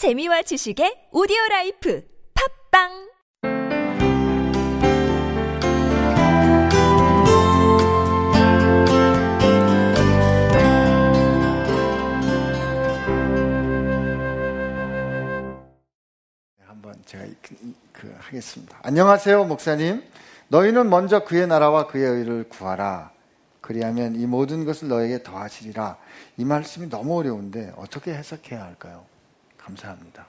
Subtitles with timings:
[0.00, 2.02] 재미와 지식의 오디오 라이프
[2.72, 2.88] 팟빵
[16.56, 18.78] 네, 제가 그, 그 하겠습니다.
[18.82, 20.02] 안녕하세요, 목사님.
[20.48, 23.12] 너희는 먼저 그의 나라와 그의 의를 구하라.
[23.60, 25.98] 그리하면 이 모든 것을 너에게 더하시리라.
[26.38, 29.09] 이 말씀이 너무 어려운데 어떻게 해석해야 할까요?
[29.70, 30.26] 감사합니다.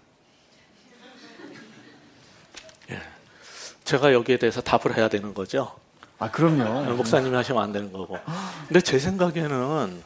[3.83, 5.75] 제가 여기에 대해서 답을 해야 되는 거죠.
[6.19, 6.95] 아, 그럼요.
[6.95, 8.19] 목사님이 하시면 안 되는 거고.
[8.67, 10.01] 근데 제 생각에는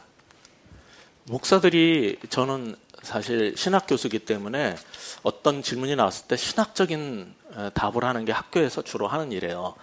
[1.24, 4.76] 목사들이 저는 사실 신학 교수기 때문에
[5.22, 9.74] 어떤 질문이 나왔을 때 신학적인 어, 답을 하는 게 학교에서 주로 하는 일이에요.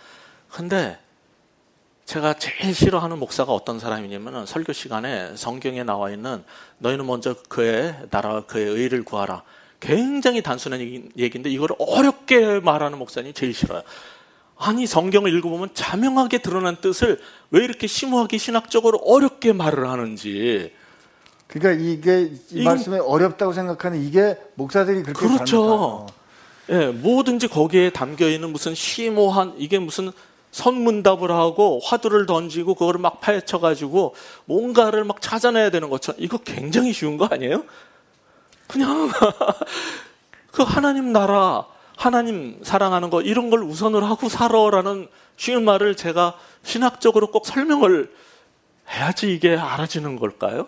[0.50, 1.00] 근데
[2.14, 6.44] 제가 제일 싫어하는 목사가 어떤 사람이냐면 설교 시간에 성경에 나와 있는
[6.78, 9.42] 너희는 먼저 그의 나라와 그의 의를 구하라.
[9.80, 13.82] 굉장히 단순한 얘기- 얘기인데 이걸 어렵게 말하는 목사님이 제일 싫어요.
[14.60, 17.20] 아니 성경을 읽어보면 자명하게 드러난 뜻을
[17.50, 20.72] 왜 이렇게 심오하게 신학적으로 어렵게 말을 하는지
[21.48, 26.06] 그러니까 이게 이 말씀이 어렵다고 생각하는 이게 목사들이 그렇게 그렇죠.
[26.70, 30.12] 예, 뭐든지 거기에 담겨 있는 무슨 심오한 이게 무슨
[30.54, 34.16] 선문답을 하고 화두를 던지고 그거를 막 파헤쳐 가지고
[34.46, 37.66] 뭔가를 막 찾아내야 되는 것처럼 이거 굉장히 쉬운 거 아니에요?
[38.68, 39.10] 그냥
[40.52, 41.66] 그 하나님 나라,
[41.98, 48.14] 하나님 사랑하는 거 이런 걸 우선을 하고 살아라는 쉬운 말을 제가 신학적으로 꼭 설명을
[48.90, 50.68] 해야지 이게 알아지는 걸까요?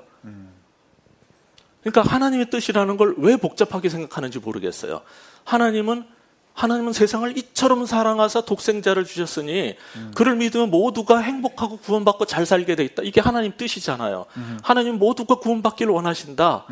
[1.83, 5.02] 그러니까 하나님의 뜻이라는 걸 왜 복잡하게 생각하는지 모르겠어요.
[5.44, 6.08] 하나님은
[6.55, 9.75] 하나님은 세상을 이처럼 사랑하사 독생자를 주셨으니
[10.15, 13.03] 그를 믿으면 모두가 행복하고 구원받고 잘 살게 돼 있다.
[13.03, 14.25] 이게 하나님 뜻이잖아요.
[14.63, 16.65] 하나님 모두가 구원받기를 원하신다.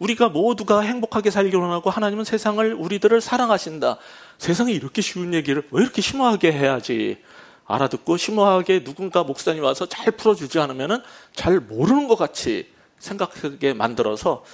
[0.00, 3.98] 우리가 모두가 행복하게 살기를 원하고 하나님은 세상을 우리들을 사랑하신다.
[4.38, 7.18] 세상에 이렇게 쉬운 얘기를 왜 이렇게 심오하게 해야지
[7.66, 11.00] 알아듣고 심오하게 누군가 목사님 와서 잘 풀어주지 않으면은
[11.32, 12.66] 잘 모르는 것 같이
[12.98, 14.44] 생각하게 만들어서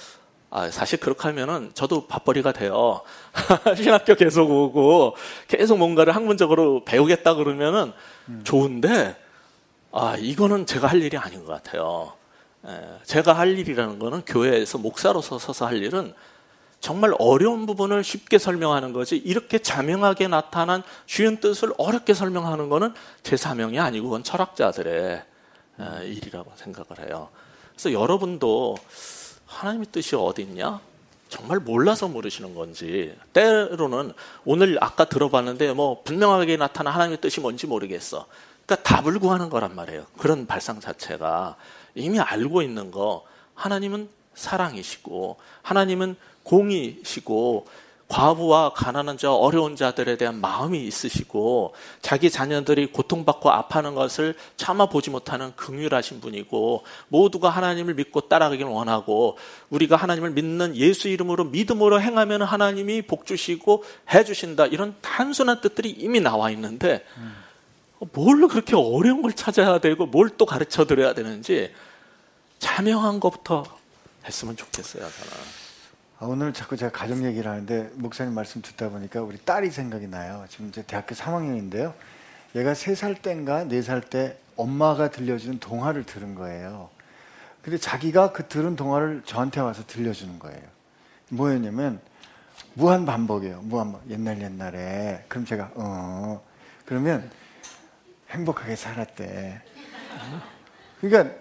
[0.53, 3.01] 아, 사실 그렇게 하면은 저도 밥벌이가 돼요.
[3.75, 5.15] 신학교 계속 오고
[5.47, 7.93] 계속 뭔가를 학문적으로 배우겠다 그러면은
[8.43, 9.15] 좋은데
[9.91, 12.13] 아, 이거는 제가 할 일이 아닌 것 같아요.
[12.65, 12.69] 에,
[13.03, 16.13] 제가 할 일이라는 거는 교회에서 목사로서 서서 할 일은
[16.79, 23.37] 정말 어려운 부분을 쉽게 설명하는 거지 이렇게 자명하게 나타난 쉬운 뜻을 어렵게 설명하는 거는 제
[23.37, 25.23] 사명이 아니고 그건 철학자들의
[25.79, 27.29] 에, 일이라고 생각을 해요.
[27.73, 28.77] 그래서 여러분도
[29.45, 30.79] 하나님의 뜻이 어디 있냐?
[31.31, 34.11] 정말 몰라서 모르시는 건지 때로는
[34.43, 38.27] 오늘 아까 들어봤는데 뭐 분명하게 나타난 하나님의 뜻이 뭔지 모르겠어.
[38.65, 40.05] 그러니까 답을 구하는 거란 말이에요.
[40.17, 41.55] 그런 발상 자체가
[41.95, 43.23] 이미 알고 있는 거
[43.55, 47.65] 하나님은 사랑이시고 하나님은 공이시고
[48.11, 55.09] 과부와 가난한 자, 어려운 자들에 대한 마음이 있으시고 자기 자녀들이 고통받고 아파하는 것을 참아 보지
[55.09, 59.37] 못하는 긍휼하신 분이고 모두가 하나님을 믿고 따라가기를 원하고
[59.69, 64.65] 우리가 하나님을 믿는 예수 이름으로 믿음으로 행하면 하나님이 복 주시고 해 주신다.
[64.65, 67.05] 이런 단순한 뜻들이 이미 나와 있는데
[68.11, 71.71] 뭘 그렇게 어려운 걸 찾아야 되고 뭘 또 가르쳐 드려야 되는지
[72.59, 73.63] 자명한 것부터
[74.25, 75.70] 했으면 좋겠어요, 저는.
[76.21, 80.45] 아, 오늘 자꾸 제가 가정 얘기를 하는데 목사님 말씀 듣다 보니까 우리 딸이 생각이 나요.
[80.49, 81.95] 지금 이제 대학교 3학년인데요.
[82.55, 86.91] 얘가 3살 때인가 4살 때 엄마가 들려주는 동화를 들은 거예요.
[87.63, 90.61] 근데 자기가 그 들은 동화를 저한테 와서 들려주는 거예요.
[91.29, 91.99] 뭐였냐면
[92.75, 93.61] 무한 반복이에요.
[93.63, 94.11] 무한 반복.
[94.11, 95.25] 옛날 옛날에.
[95.27, 96.39] 그럼 제가 어
[96.85, 97.31] 그러면
[98.29, 99.59] 행복하게 살았대.
[101.01, 101.35] 그러니까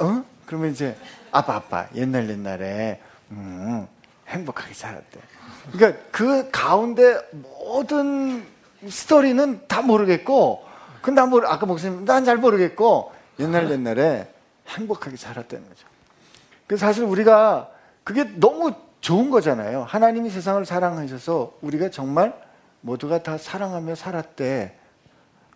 [0.00, 0.24] 어?
[0.46, 0.96] 그러면 이제
[1.30, 3.00] 아빠 아빠 옛날 옛날에
[3.30, 3.86] 음,
[4.30, 5.20] 행복하게 살았대.
[5.72, 8.44] 그러니까 그 가운데 모든
[8.88, 10.64] 스토리는 다 모르겠고,
[11.02, 14.32] 근데 난 모르, 아까 목사님 난 잘 모르겠고 옛날 옛날에
[14.68, 15.86] 행복하게 살았다는 거죠.
[16.66, 17.70] 그래서 사실 우리가
[18.04, 19.84] 그게 너무 좋은 거잖아요.
[19.84, 22.34] 하나님이 세상을 사랑하셔서 우리가 정말
[22.82, 24.74] 모두가 다 사랑하며 살았대.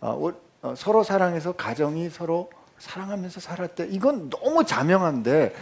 [0.01, 2.49] 어, 우- 어, 서로 사랑해서 가정이 서로
[2.79, 3.87] 사랑하면서 살았대.
[3.91, 5.53] 이건 너무 자명한데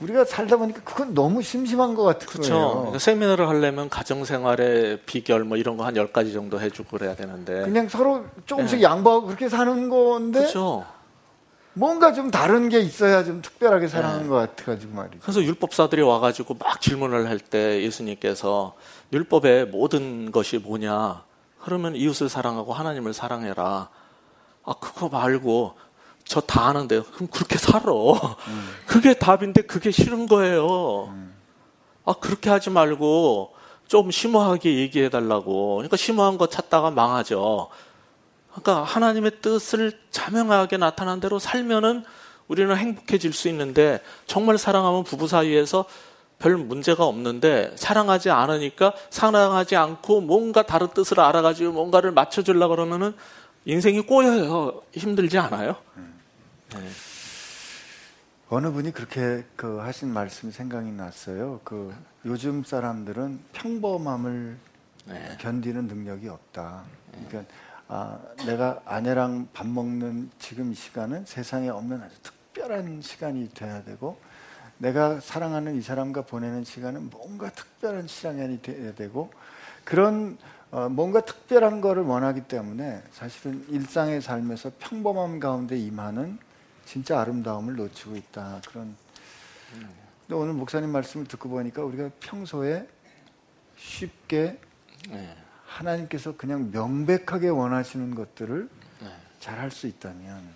[0.00, 2.26] 우리가 살다 보니까 그건 너무 심심한 것 같은.
[2.26, 2.70] 거예요.
[2.74, 7.62] 그러니까 세미나를 하려면 가정생활의 비결 뭐 이런 거한 10가지 정도 해주고 그래야 되는데.
[7.62, 8.84] 그냥 서로 조금씩 네.
[8.84, 10.84] 양보하고 그렇게 사는 건데 그렇죠.
[11.76, 14.28] 뭔가 좀 다른 게 있어야 좀 특별하게 사는 네.
[14.28, 15.18] 것 같아가지고 말이죠.
[15.22, 18.74] 그래서 율법사들이 와가지고 막 질문을 할 때 예수님께서
[19.12, 21.22] 율법의 모든 것이 뭐냐?
[21.62, 23.88] 그러면 이웃을 사랑하고 하나님을 사랑해라.
[24.66, 25.74] 아, 그거 말고
[26.24, 27.04] 저 다 아는데요.
[27.14, 27.82] 그럼 그렇게 살아.
[28.86, 31.14] 그게 답인데 그게 싫은 거예요.
[32.04, 33.54] 아 그렇게 하지 말고
[33.86, 35.76] 좀 심오하게 얘기해 달라고.
[35.76, 37.68] 그러니까 심오한 거 찾다가 망하죠.
[38.50, 42.04] 그러니까 하나님의 뜻을 자명하게 나타난 대로 살면은
[42.48, 45.84] 우리는 행복해질 수 있는데 정말 사랑하면 부부 사이에서
[46.38, 53.14] 별 문제가 없는데 사랑하지 않으니까 사랑하지 않고 뭔가 다른 뜻을 알아가지고 뭔가를 맞춰주려고 그러면은
[53.64, 54.82] 인생이 꼬여요.
[54.92, 55.76] 힘들지 않아요?
[56.70, 56.88] 네.
[58.48, 61.60] 어느 분이 그렇게 그 하신 말씀이 생각이 났어요.
[61.64, 61.94] 그
[62.24, 64.56] 요즘 사람들은 평범함을
[65.06, 65.36] 네.
[65.40, 66.84] 견디는 능력이 없다.
[67.28, 67.52] 그러니까
[67.88, 74.18] 아, 내가 아내랑 밥 먹는 지금 이 시간은 세상에 없는 아주 특별한 시간이 돼야 되고
[74.78, 79.30] 내가 사랑하는 이 사람과 보내는 시간은 뭔가 특별한 시간이 돼야 되고
[79.84, 80.38] 그런
[80.70, 86.38] 어, 뭔가 특별한 거를 원하기 때문에 사실은 일상의 삶에서 평범함 가운데 임하는
[86.84, 88.96] 진짜 아름다움을 놓치고 있다 그런.
[89.70, 92.88] 근데 오늘 목사님 말씀을 듣고 보니까 우리가 평소에
[93.76, 94.58] 쉽게
[95.08, 95.36] 네.
[95.66, 98.68] 하나님께서 그냥 명백하게 원하시는 것들을
[99.00, 99.08] 네.
[99.40, 100.48] 잘할 수 있다면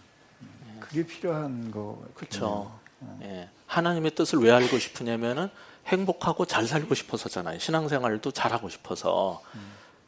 [0.80, 2.78] 그게 필요한 거 그렇죠.
[3.22, 3.48] 예.
[3.66, 5.50] 하나님의 뜻을 왜 알고 싶으냐면은
[5.86, 7.58] 행복하고 잘 살고 싶어서잖아요.
[7.58, 9.42] 신앙생활도 잘하고 싶어서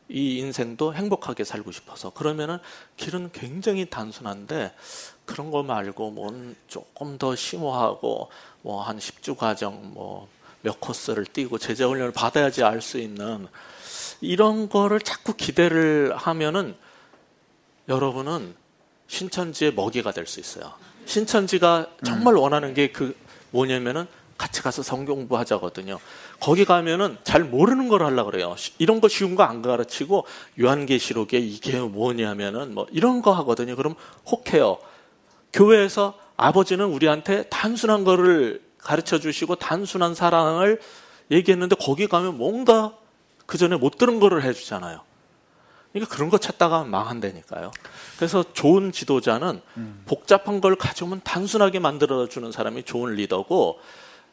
[0.09, 2.59] 이 인생도 행복하게 살고 싶어서 그러면은
[2.97, 4.75] 길은 굉장히 단순한데
[5.31, 8.29] 그런 거 말고 뭐 조금 더 심오하고
[8.63, 10.29] 뭐 한 10주 과정 뭐
[10.63, 13.47] 몇 코스를 뛰고 제자 훈련을 받아야지 알 수 있는
[14.21, 16.75] 이런 거를 자꾸 기대를 하면은
[17.89, 18.55] 여러분은
[19.07, 20.73] 신천지의 먹이가 될 수 있어요.
[21.07, 23.17] 신천지가 정말 원하는 게 그
[23.53, 24.07] 뭐냐면은
[24.37, 25.99] 같이 가서 성경부 하자거든요.
[26.41, 28.55] 거기 가면은 잘 모르는 걸 하려고 그래요.
[28.59, 30.27] 시- 이런 거 쉬운 거 안 가르치고
[30.61, 33.77] 요한계시록에 이게 뭐냐면은 뭐 이런 거 하거든요.
[33.77, 33.95] 그럼
[34.31, 34.79] 혹해요.
[35.53, 40.81] 교회에서 아버지는 우리한테 단순한 거를 가르쳐 주시고 단순한 사랑을
[41.31, 42.95] 얘기했는데 거기 가면 뭔가
[43.47, 45.01] 그 전에 못 들은 거를 해 주잖아요.
[45.93, 47.73] 그러니까 그런 거 찾다가 망한다니까요.
[48.17, 49.61] 그래서 좋은 지도자는
[50.07, 53.81] 복잡한 걸 가져오면 단순하게 만들어주는 사람이 좋은 리더고,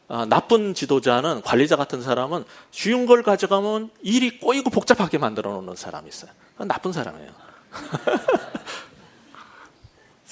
[0.08, 6.08] 아, 나쁜 지도자는 관리자 같은 사람은 쉬운 걸 가져가면 일이 꼬이고 복잡하게 만들어 놓는 사람이
[6.08, 6.31] 있어요.
[6.54, 7.31] 그건 나쁜 사람이에요.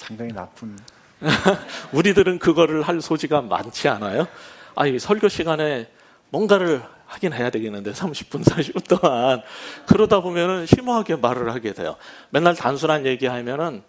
[0.06, 0.78] 상당히 나쁜
[1.92, 4.26] 우리들은 그거를 할 소지가 많지 않아요?
[4.74, 5.90] 아, 이 설교 시간에
[6.30, 9.42] 뭔가를 하긴 해야 되겠는데 30분, 40분 동안
[9.86, 11.96] 그러다 보면은 심오하게 말을 하게 돼요.
[12.30, 13.82] 맨날 단순한 얘기하면은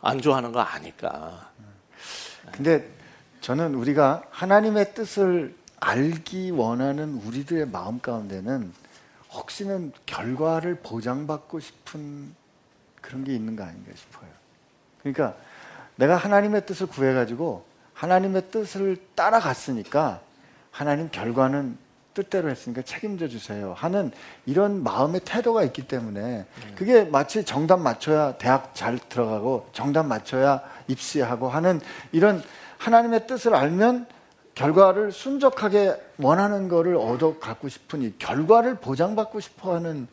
[0.00, 1.50] 안 좋아하는 거 아니까.
[2.52, 2.88] 근데
[3.40, 8.72] 저는 우리가 하나님의 뜻을 알기 원하는 우리들의 마음 가운데는
[9.32, 12.34] 혹시는 결과를 보장받고 싶은
[13.00, 14.28] 그런 게 있는 거 아닌가 싶어요.
[15.12, 15.38] 그러니까
[15.96, 17.64] 내가 하나님의 뜻을 구해가지고
[17.94, 20.20] 하나님의 뜻을 따라갔으니까
[20.70, 21.76] 하나님 결과는
[22.14, 24.10] 뜻대로 했으니까 책임져 주세요 하는
[24.44, 31.48] 이런 마음의 태도가 있기 때문에 그게 마치 정답 맞춰야 대학 잘 들어가고 정답 맞춰야 입시하고
[31.48, 31.80] 하는
[32.12, 32.42] 이런
[32.78, 34.06] 하나님의 뜻을 알면
[34.54, 40.08] 결과를 순적하게 원하는 거를 얻어 갖고 싶은 이 결과를 보장받고 싶어 하는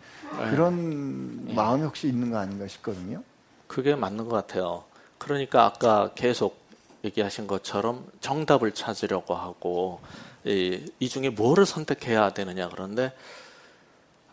[0.52, 3.24] 그런 마음이 혹시 있는 거 아닌가 싶거든요.
[3.68, 4.84] 그게 맞는 것 같아요.
[5.18, 6.66] 그러니까 아까 계속
[7.04, 10.02] 얘기하신 것처럼 정답을 찾으려고 하고
[10.44, 13.14] 이, 이 중에 뭐를 선택해야 되느냐 그런데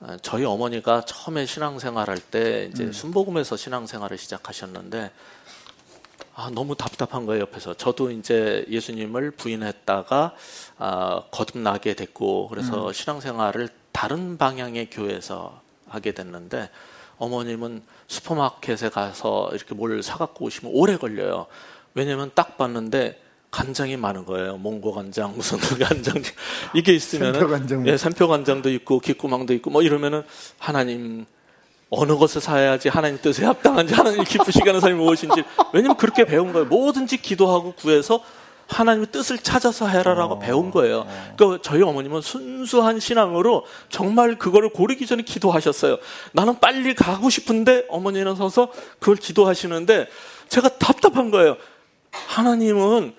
[0.01, 5.13] 아, 저희 어머니가 처음에 신앙생활할 때 이제 순복음에서 신앙생활을 시작하셨는데
[6.35, 7.75] 아, 너무 답답한 거예요, 옆에서.
[7.75, 10.35] 저도 이제 예수님을 부인했다가,
[10.79, 16.71] 아, 거듭나게 됐고, 그래서 신앙생활을 다른 방향의 교회에서 하게 됐는데,
[17.23, 21.47] 어머님은 슈퍼마켓에 가서 이렇게 뭘 사갖고 오시면 오래 걸려요.
[21.95, 23.21] 왜냐면 딱 봤는데,
[23.53, 24.57] 간장이 많은 거예요.
[24.57, 26.21] 몽고 간장, 무슨 간장.
[26.75, 27.87] 이게 있으면 산표 간장.
[27.87, 30.25] 예, 산표 간장도 있고, 귓구망도 있고, 뭐 이러면은,
[30.59, 31.27] 하나님,
[31.91, 36.65] 어느 것을 사야지 하나님 뜻에 합당한지 하나님 기쁘시게 하는 삶이 무엇인지 왜냐면 그렇게 배운 거예요.
[36.65, 38.25] 뭐든지 기도하고 구해서
[38.73, 41.07] 하나님의 뜻을 찾아서 해라라고 배운 거예요.
[41.37, 45.99] 그러니까 저희 어머님은 순수한 신앙으로 정말 그거를 고르기 전에 기도하셨어요.
[46.33, 50.09] 나는 빨리 가고 싶은데 어머니는 서서 그걸 기도하시는데
[50.49, 51.57] 제가 답답한 거예요.
[52.11, 53.15] 하나님은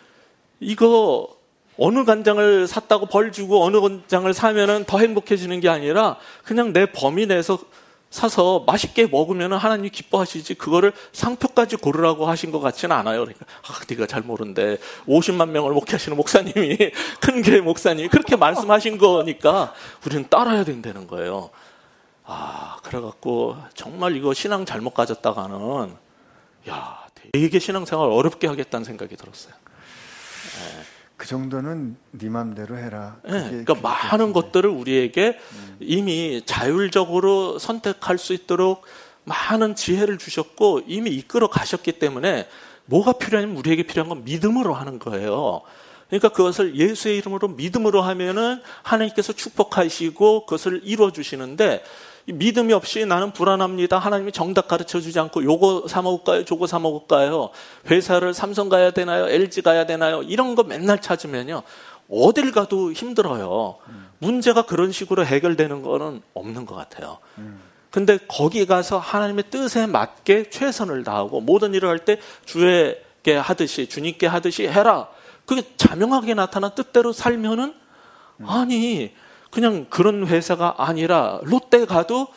[0.59, 1.27] 이거
[1.77, 7.25] 어느 간장을 샀다고 벌 주고 어느 간장을 사면은 더 행복해지는 게 아니라 그냥 내 범위
[7.25, 7.57] 내에서
[8.13, 13.21] 사서 맛있게 먹으면 하나님 기뻐하시지 그거를 상표까지 고르라고 하신 것 같지는 않아요.
[13.21, 14.77] 그러니까 아, 네가 잘 모른데
[15.07, 16.77] 50만 명을 목회하시는 목사님이
[17.19, 19.73] 큰 교회 목사님이 그렇게 말씀하신 거니까
[20.05, 21.49] 우리는 따라야 된다는 거예요.
[22.23, 25.95] 아 그래갖고 정말 이거 신앙 잘못 가졌다가는
[26.69, 29.55] 야 되게 신앙생활 어렵게 하겠다는 생각이 들었어요.
[31.23, 33.15] 그 정도는 네 맘대로 해라.
[33.27, 34.33] 예, 그게 그러니까 많은.
[34.33, 35.39] 것들을 우리에게
[35.79, 38.83] 이미 자율적으로 선택할 수 있도록
[39.23, 42.49] 많은 지혜를 주셨고 이미 이끌어 가셨기 때문에
[42.87, 45.61] 뭐가 필요하냐면 우리에게 필요한 건 믿음으로 하는 거예요.
[46.09, 51.87] 그러니까 그것을 예수의 이름으로 믿음으로 하면은 하나님께서 축복하시고 그것을 이루어 주시는데 이
[52.25, 53.99] 믿음이 없이 나는 불안합니다.
[53.99, 56.45] 하나님이 정답 가르쳐 주지 않고 요거 사 먹을까요?
[56.45, 57.49] 저거 사 먹을까요?
[57.89, 59.27] 회사를 삼성 가야 되나요?
[59.27, 60.23] LG 가야 되나요?
[60.23, 61.63] 이런 거 맨날 찾으면요.
[62.09, 63.77] 어딜 가도 힘들어요.
[64.19, 67.17] 문제가 그런 식으로 해결되는 거는 없는 것 같아요.
[67.91, 74.27] 근데 거기 가서 하나님의 뜻에 맞게 최선을 다하고 모든 일을 할 때 주에게 하듯이 주님께
[74.27, 75.09] 하듯이 해라.
[75.45, 77.73] 그게 자명하게 나타난 뜻대로 살면은
[78.45, 79.13] 아니
[79.53, 82.27] 그냥 그런 회사가 아니라 롯데 가도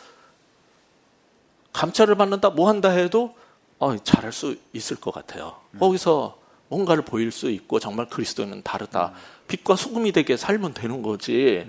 [1.73, 3.35] 감찰을 받는다 뭐 한다 해도
[3.79, 5.55] 어, 잘할 수 있을 것 같아요.
[5.79, 6.37] 거기서
[6.69, 9.13] 뭔가를 보일 수 있고 정말 그리스도는 다르다.
[9.47, 11.67] 빛과 소금이 되게 살면 되는 거지.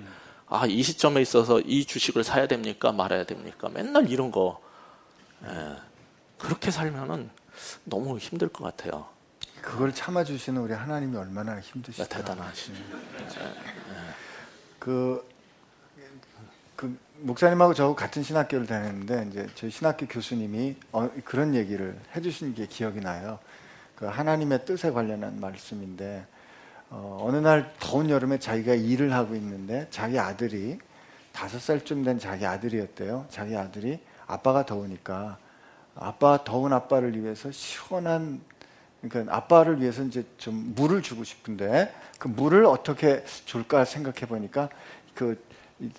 [0.49, 2.93] 아, 이 시점에 있어서 이 주식을 사야 됩니까?
[2.93, 3.71] 말아야 됩니까?
[3.73, 4.61] 맨날 이런 거.
[5.45, 5.77] 예,
[6.37, 7.31] 그렇게 살면은
[7.85, 9.07] 너무 힘들 것 같아요.
[9.63, 12.09] 그걸 참아주시는 우리 하나님이 얼마나 네, 힘드실까.
[12.09, 12.79] 대단하시네.
[14.79, 15.38] 그, 그
[17.21, 23.01] 목사님하고 저하고 같은 신학교를 다녔는데 이제 저희 신학교 교수님이 어, 그런 얘기를 해주신 게 기억이
[23.01, 23.39] 나요.
[23.97, 26.25] 그 하나님의 뜻에 관련한 말씀인데
[26.91, 30.79] 어, 어느 날 더운 여름에 자기가 일을 하고 있는데 자기 아들이
[31.33, 33.27] 다섯 살쯤 된 자기 아들이었대요.
[33.31, 35.39] 자기 아들이 아빠가 더우니까
[35.97, 38.41] 아빠 더운 아빠를 위해서 시원한
[39.01, 44.69] 그러니까 아빠를 위해서 이제 좀 물을 주고 싶은데 그 물을 어떻게 줄까 생각해 보니까
[45.15, 45.41] 그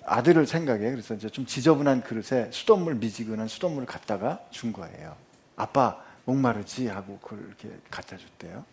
[0.04, 5.16] 아들을 생각해 그래서 이제 좀 지저분한 그릇에 수돗물 미지근한 수돗물을 갖다가 준 거예요.
[5.56, 8.64] 아빠 목마르지 하고 그걸 이렇게 갖다 줬대요.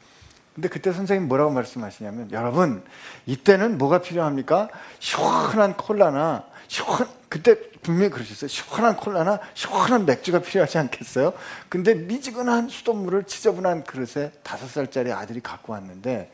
[0.54, 2.84] 근데 그때 선생님 뭐라고 말씀하시냐면 여러분
[3.26, 4.70] 이때는 뭐가 필요합니까?
[5.00, 8.48] 시원한 콜라나 시원 그때 분명히 그러셨어요.
[8.48, 11.34] 시원한 콜라나 시원한 맥주가 필요하지 않겠어요?
[11.70, 16.32] 근데 미지근한 수돗물을 지저분한 그릇에 다섯 살짜리 아들이 갖고 왔는데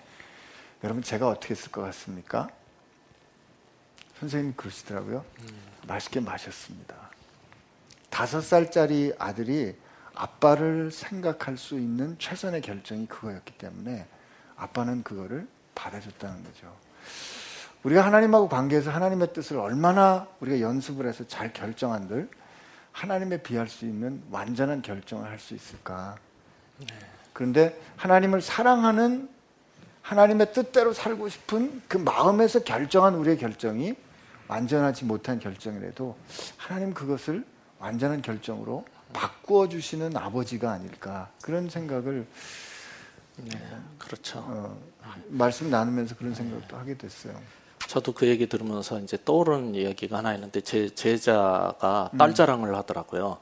[0.84, 2.50] 여러분 제가 어떻게 했을 것 같습니까?
[4.20, 5.25] 선생님이 그러시더라고요.
[5.88, 6.96] 맛있게 마셨습니다.
[8.10, 9.75] 다섯 살짜리 아들이
[10.15, 14.05] 아빠를 생각할 수 있는 최선의 결정이 그거였기 때문에
[14.55, 16.74] 아빠는 그거를 받아줬다는 거죠.
[17.82, 22.29] 우리가 하나님하고 관계에서 하나님의 뜻을 얼마나 우리가 연습을 해서 잘 결정한들
[22.91, 26.15] 하나님에 비할 수 있는 완전한 결정을 할 수 있을까?
[27.34, 29.27] 그런데 하나님을 사랑하는
[30.03, 33.95] 하나님의 뜻대로 살고 싶은 그 마음에서 결정한 우리의 결정이
[34.48, 36.15] 완전하지 못한 결정이라도
[36.57, 37.43] 하나님 그것을
[37.79, 42.27] 완전한 결정으로 바꾸어 주시는 아버지가 아닐까 그런 생각을
[43.98, 44.39] 그렇죠.
[44.39, 44.77] 어,
[45.29, 47.33] 말씀 나누면서 그런 생각도 하게 됐어요.
[47.88, 53.39] 저도 그 얘기 들으면서 이제 떠오르는 이야기가 하나 있는데 제 제자가 딸 자랑을 하더라고요.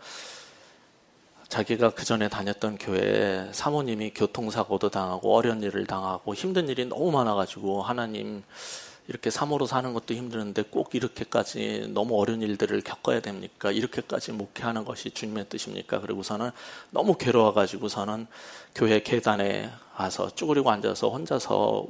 [1.51, 7.81] 자기가 그 전에 다녔던 교회에 사모님이 교통사고도 당하고 어려운 일을 당하고 힘든 일이 너무 많아가지고
[7.81, 8.41] 하나님
[9.10, 13.70] 이렇게 사모로 사는 것도 힘드는데 꼭 이렇게까지 너무 어려운 일들을 겪어야 됩니까?
[13.70, 16.00] 이렇게까지 목회하는 것이 주님의 뜻입니까?
[16.00, 16.51] 그리고서는
[16.89, 18.27] 너무 괴로워가지고서는
[18.74, 21.86] 교회 계단에 가서 쭈그리고 앉아서 혼자서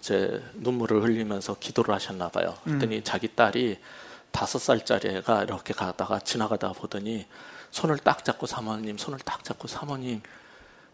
[0.00, 2.56] 제 눈물을 흘리면서 기도를 하셨나 봐요.
[2.64, 3.78] 그랬더니 자기 딸이
[4.32, 7.26] 다섯 살짜리 애가 이렇게 가다가 지나가다 보더니
[7.70, 10.22] 손을 딱 잡고 사모님 손을 딱 잡고 사모님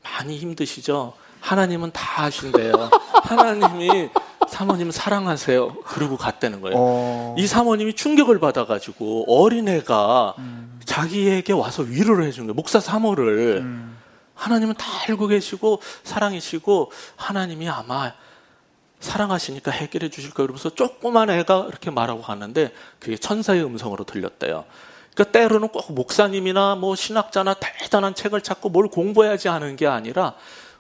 [0.03, 1.15] 많이 힘드시죠?
[1.41, 2.91] 하나님은 다 하신대요.
[3.25, 4.11] 하나님이
[4.49, 5.83] 사모님 사랑하세요.
[5.83, 6.77] 그러고 갔다는 거예요.
[6.79, 10.35] 어, 이 사모님이 충격을 받아가지고 어린애가
[10.85, 12.55] 자기에게 와서 위로를 해준 거예요.
[12.55, 13.59] 목사 사모를.
[13.63, 13.97] 음,
[14.35, 18.13] 하나님은 다 알고 계시고 사랑이시고 하나님이 아마
[19.01, 20.47] 사랑하시니까 해결해 주실 거예요.
[20.49, 24.65] 그러면서 조그만 애가 이렇게 말하고 갔는데 그게 천사의 음성으로 들렸대요.
[25.17, 30.35] 그러니까 때로는 꼭 목사님이나 뭐 신학자나 대단한 책을 찾고 뭘 공부해야지 하는 게 아니라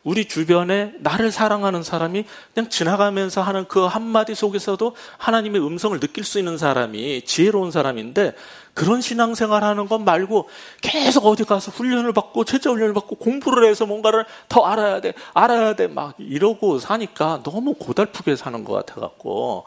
[0.05, 6.38] 우리 주변에 나를 사랑하는 사람이 그냥 지나가면서 하는 그 한마디 속에서도 하나님의 음성을 느낄 수
[6.38, 8.35] 있는 사람이 지혜로운 사람인데
[8.75, 10.49] 그런 신앙생활 하는 것 말고
[10.83, 15.75] 계속 어디 가서 훈련을 받고 제자 훈련을 받고 공부를 해서 뭔가를 더 알아야 돼, 알아야
[15.75, 19.64] 돼, 막 이러고 사니까 너무 고달프게 사는 것 같아 갖고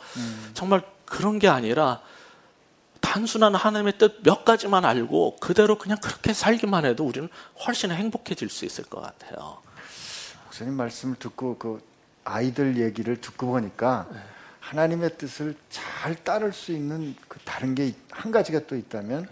[0.53, 1.99] 정말 그런 게 아니라
[3.01, 7.29] 단순한 하나님의 뜻 몇 가지만 알고 그대로 그냥 그렇게 살기만 해도 우리는
[7.65, 9.57] 훨씬 행복해질 수 있을 것 같아요.
[10.45, 11.81] 목사님 말씀을 듣고 그
[12.23, 14.07] 아이들 얘기를 듣고 보니까
[14.59, 19.27] 하나님의 뜻을 잘 따를 수 있는 그 다른 게 한 가지가 또 있다면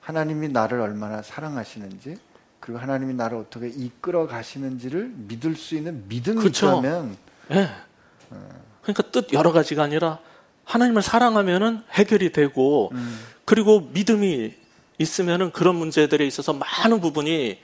[0.00, 2.16] 하나님이 나를 얼마나 사랑하시는지
[2.60, 6.66] 그리고 하나님이 나를 어떻게 이끌어 가시는지를 믿을 수 있는 믿음이 그쵸.
[6.68, 7.16] 있다면
[7.52, 7.70] 예.
[8.82, 10.18] 그러니까 뜻 여러 가지가 아니라
[10.68, 12.92] 하나님을 사랑하면은 해결이 되고
[13.44, 14.52] 그리고 믿음이
[14.98, 17.58] 있으면은 그런 문제들에 있어서 많은 부분이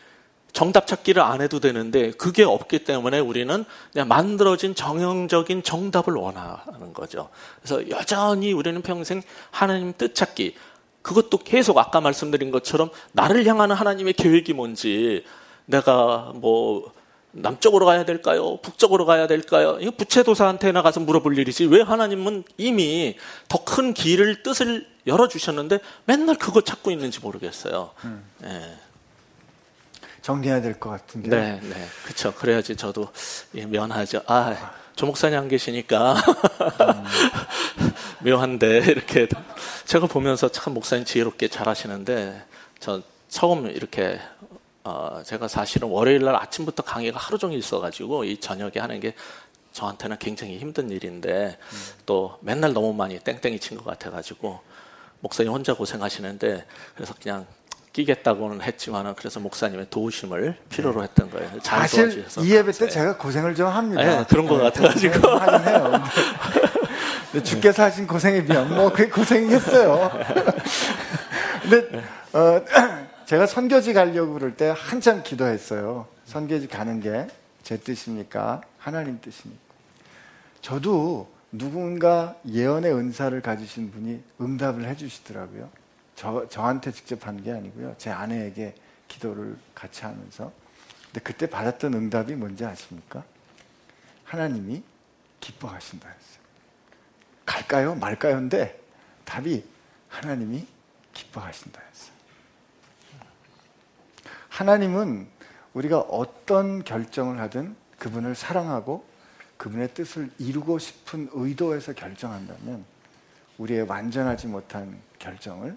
[0.54, 7.28] 정답 찾기를 안 해도 되는데 그게 없기 때문에 우리는 그냥 만들어진 정형적인 정답을 원하는 거죠.
[7.61, 9.20] 그래서 여전히 우리는 평생
[9.50, 10.54] 하나님 뜻 찾기
[11.02, 15.25] 그것도 계속 아까 말씀드린 것처럼 나를 향하는 하나님의 계획이 뭔지
[15.66, 16.92] 내가 뭐
[17.37, 18.59] 남쪽으로 가야 될까요?
[18.62, 19.76] 북쪽으로 가야 될까요?
[19.81, 23.17] 이거 부채도사한테 나가서 물어볼 일이지 왜 하나님은 이미
[23.49, 27.91] 더 큰 길을 뜻을 열어주셨는데 맨날 그거 찾고 있는지 모르겠어요.
[28.45, 28.76] 예.
[30.23, 31.29] 정리해야 될 것 같은데.
[31.29, 32.33] 네, 네, 그렇죠.
[32.35, 33.09] 그래야지 저도
[33.57, 34.23] 예, 면하죠.
[34.26, 36.14] 아, 조 목사님 안 계시니까
[38.25, 39.29] 묘한데 이렇게
[39.85, 42.43] 제가 보면서 참 목사님 지혜롭게 잘 하시는데
[42.81, 44.21] 저 처음 이렇게
[44.85, 49.14] 어, 제가 사실은 월요일 날 아침부터 강의가 하루 종일 있어가지고 이 저녁에 하는 게
[49.73, 51.57] 저한테는 굉장히 힘든 일인데
[52.07, 54.61] 또 맨날 너무 많이 땡땡이 친 것 같아가지고
[55.21, 57.47] 목사님 혼자 고생하시는데 그래서 그냥
[57.95, 61.49] 끼겠다고는 했지만은 그래서 목사님의 도우심을 필요로 했던 거예요.
[61.62, 62.91] 잘 사실 이 예배 때 감사해요.
[62.91, 64.03] 제가 고생을 좀 합니다.
[64.05, 65.21] 네, 그런 것 같아가지고.
[65.21, 66.03] 고생을 하긴 해요.
[67.43, 70.11] 주께서 하신 고생에 비하면 뭐 그게 고생이겠어요.
[71.62, 72.61] 근데 어,
[73.26, 76.07] 제가 선교지 가려고 그럴 때 한참 기도했어요.
[76.26, 77.26] 선교지 가는 게
[77.64, 78.61] 제 뜻입니까?
[78.78, 79.62] 하나님 뜻입니까?
[80.61, 85.71] 저도 누군가 예언의 은사를 가지신 분이 응답을 해주시더라고요.
[86.14, 87.95] 저, 저한테 직접 한 게 아니고요.
[87.97, 88.75] 제 아내에게
[89.09, 90.52] 기도를 같이 하면서.
[91.07, 93.25] 근데 그때 받았던 응답이 뭔지 아십니까?
[94.25, 94.83] 하나님이
[95.40, 96.45] 기뻐하신다 했어요.
[97.47, 97.95] 갈까요?
[97.95, 98.78] 말까요?인데
[99.25, 99.64] 답이
[100.11, 100.66] 하나님이
[101.14, 102.13] 기뻐하신다 했어요.
[104.54, 105.26] 하나님은
[105.73, 109.04] 우리가 어떤 결정을 하든 그분을 사랑하고
[109.56, 112.84] 그분의 뜻을 이루고 싶은 의도에서 결정한다면
[113.58, 115.76] 우리의 완전하지 못한 결정을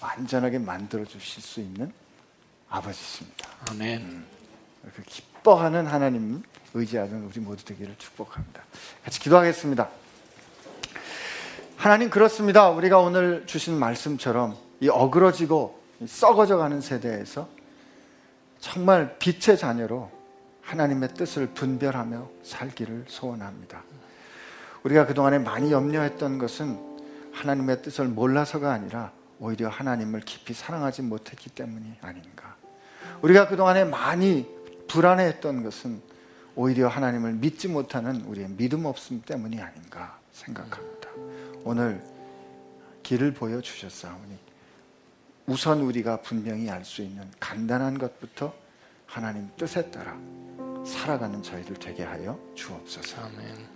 [0.00, 1.92] 완전하게 만들어 주실 수 있는
[2.68, 3.48] 아버지십니다.
[3.70, 4.24] 아멘.
[4.94, 8.62] 그 기뻐하는 하나님 의지하는 우리 모두 되기를 축복합니다.
[9.04, 9.88] 같이 기도하겠습니다.
[11.76, 12.70] 하나님 그렇습니다.
[12.70, 17.55] 우리가 오늘 주신 말씀처럼 이 어그러지고 이 썩어져 가는 세대에서
[18.66, 20.10] 정말 빛의 자녀로
[20.62, 23.84] 하나님의 뜻을 분별하며 살기를 소원합니다.
[24.82, 26.76] 우리가 그동안에 많이 염려했던 것은
[27.32, 32.56] 하나님의 뜻을 몰라서가 아니라 오히려 하나님을 깊이 사랑하지 못했기 때문이 아닌가.
[33.22, 34.48] 우리가 그동안에 많이
[34.88, 36.02] 불안해했던 것은
[36.56, 41.08] 오히려 하나님을 믿지 못하는 우리의 믿음 없음 때문이 아닌가 생각합니다.
[41.62, 42.02] 오늘
[43.04, 44.45] 길을 보여주셨사오니
[45.46, 48.52] 우선 우리가 분명히 알 수 있는 간단한 것부터
[49.06, 50.16] 하나님 뜻에 따라
[50.84, 53.20] 살아가는 저희들 되게 하여 주옵소서.
[53.22, 53.75] 아멘.